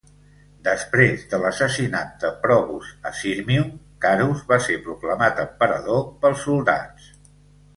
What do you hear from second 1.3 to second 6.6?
de l'assassinat de Probus a Sirmium, Carus va ser proclamat emperador pels